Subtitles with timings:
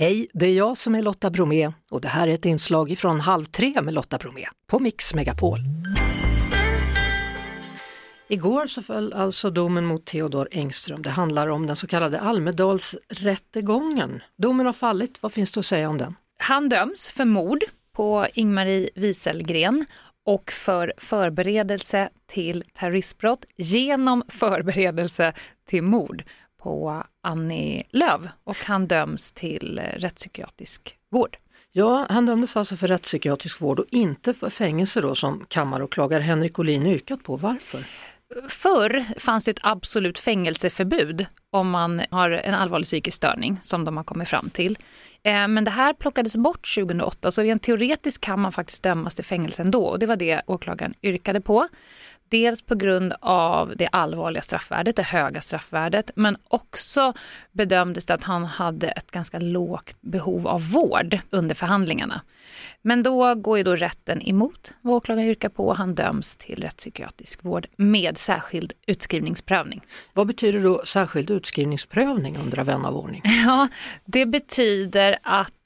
[0.00, 3.20] Hej, det är jag som är Lotta Bromé och det här är ett inslag från
[3.20, 5.58] Halv tre med Lotta Bromé på Mix Megapol.
[8.28, 11.02] Igår så föll alltså domen mot Theodor Engström.
[11.02, 14.22] Det handlar om den så kallade Almedalsrättegången.
[14.38, 16.14] Domen har fallit, vad finns det att säga om den?
[16.38, 19.86] Han döms för mord på Ingmarie Wieselgren
[20.26, 25.32] och för förberedelse till terroristbrott genom förberedelse
[25.66, 26.24] till mord
[26.62, 31.36] på Annie Lööf och han döms till rättspsykiatrisk vård.
[31.72, 36.58] Ja, han dömdes alltså för rättspsykiatrisk vård och inte för fängelse då som kammaråklagare Henrik
[36.58, 37.36] Olin yrkat på.
[37.36, 37.84] Varför?
[38.48, 43.96] Förr fanns det ett absolut fängelseförbud om man har en allvarlig psykisk störning som de
[43.96, 44.78] har kommit fram till.
[45.22, 49.24] Eh, men det här plockades bort 2008 så rent teoretiskt kan man faktiskt dömas till
[49.24, 51.68] fängelse ändå och det var det åklagaren yrkade på.
[52.30, 57.12] Dels på grund av det allvarliga straffvärdet, det höga straffvärdet, men också
[57.52, 62.20] bedömdes det att han hade ett ganska lågt behov av vård under förhandlingarna.
[62.82, 66.62] Men då går ju då rätten emot vad åklagaren yrkar på och han döms till
[66.62, 69.80] rättspsykiatrisk vård med särskild utskrivningsprövning.
[70.12, 73.22] Vad betyder då särskild utskrivningsprövning undrar vän av ordning?
[73.46, 73.68] Ja,
[74.04, 75.59] det betyder att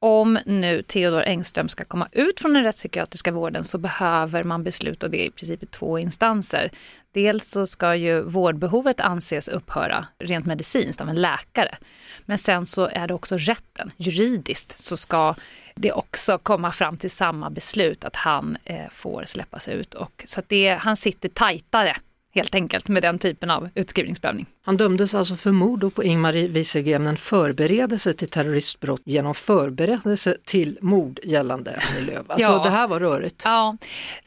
[0.00, 5.08] om nu Theodor Engström ska komma ut från den rättspsykiatriska vården så behöver man besluta
[5.08, 6.70] det i princip i två instanser.
[7.12, 11.76] Dels så ska ju vårdbehovet anses upphöra rent medicinskt av en läkare.
[12.24, 15.34] Men sen så är det också rätten, juridiskt så ska
[15.74, 19.94] det också komma fram till samma beslut att han eh, får släppas ut.
[19.94, 21.96] Och, så att det, han sitter tajtare
[22.38, 24.46] helt enkelt med den typen av utskrivningsprövning.
[24.64, 30.78] Han dömdes alltså för mord på Ingmarie Wieselgren, en förberedelse till terroristbrott genom förberedelse till
[30.80, 32.30] mord gällande Annie Lööf.
[32.30, 32.64] Alltså ja.
[32.64, 33.42] det här var rörigt.
[33.44, 33.76] Ja,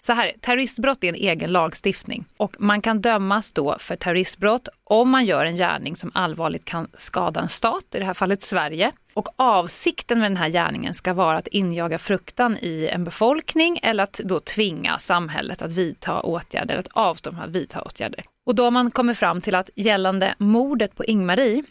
[0.00, 5.10] så här, terroristbrott är en egen lagstiftning och man kan dömas då för terroristbrott om
[5.10, 8.92] man gör en gärning som allvarligt kan skada en stat, i det här fallet Sverige.
[9.20, 14.04] Och avsikten med den här gärningen ska vara att injaga fruktan i en befolkning eller
[14.04, 18.24] att då tvinga samhället att vidta åtgärder, att avstå från att vidta åtgärder.
[18.46, 21.64] Och då har man kommit fram till att gällande mordet på Ingmarie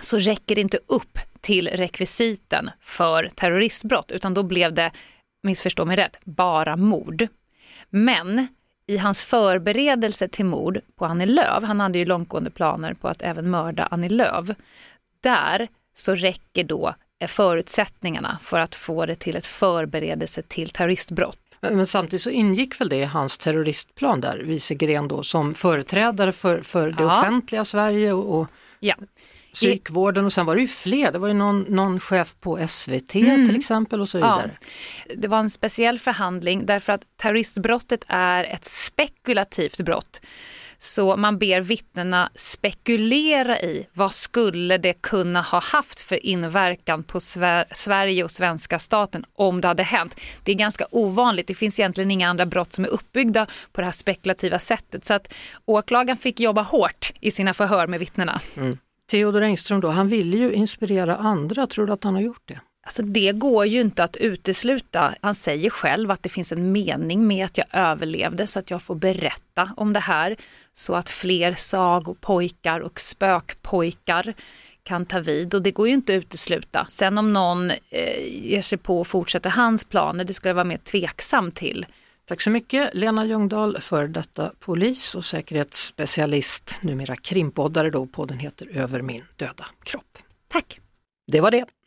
[0.00, 4.90] så räcker det inte upp till rekvisiten för terroristbrott utan då blev det,
[5.42, 7.26] missförstå mig rätt, bara mord.
[7.90, 8.46] Men
[8.86, 13.22] i hans förberedelse till mord på Annie Lööf, han hade ju långtgående planer på att
[13.22, 14.46] även mörda Annie Lööf,
[15.22, 16.94] där så räcker då
[17.28, 21.38] förutsättningarna för att få det till ett förberedelse till terroristbrott.
[21.60, 26.60] Men samtidigt så ingick väl det i hans terroristplan där, Wieselgren då, som företrädare för,
[26.60, 27.20] för det ja.
[27.20, 28.48] offentliga Sverige och, och
[28.80, 28.94] ja.
[29.54, 33.14] psykvården och sen var det ju fler, det var ju någon, någon chef på SVT
[33.14, 33.48] mm.
[33.48, 34.50] till exempel och så vidare.
[35.06, 35.14] Ja.
[35.16, 40.20] Det var en speciell förhandling därför att terroristbrottet är ett spekulativt brott.
[40.84, 47.20] Så man ber vittnena spekulera i vad skulle det kunna ha haft för inverkan på
[47.72, 50.20] Sverige och svenska staten om det hade hänt.
[50.42, 53.84] Det är ganska ovanligt, det finns egentligen inga andra brott som är uppbyggda på det
[53.84, 55.04] här spekulativa sättet.
[55.04, 55.34] Så att
[55.64, 58.40] åklagaren fick jobba hårt i sina förhör med vittnena.
[58.56, 58.78] Mm.
[59.10, 62.60] Theodor Engström då, han ville ju inspirera andra, tror du att han har gjort det?
[62.84, 65.14] Alltså det går ju inte att utesluta.
[65.20, 68.82] Han säger själv att det finns en mening med att jag överlevde så att jag
[68.82, 70.36] får berätta om det här
[70.72, 74.34] så att fler sagopojkar och spökpojkar
[74.82, 76.86] kan ta vid och det går ju inte att utesluta.
[76.88, 77.78] Sen om någon eh,
[78.28, 81.86] ger sig på och fortsätter hans planer, det ska jag vara mer tveksam till.
[82.26, 88.68] Tack så mycket Lena Ljungdahl, för detta polis och säkerhetsspecialist, numera krimpoddare då, podden heter
[88.76, 90.18] Över min döda kropp.
[90.48, 90.80] Tack!
[91.26, 91.64] Det var det.